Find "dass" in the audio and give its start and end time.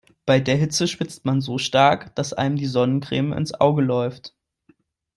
2.15-2.33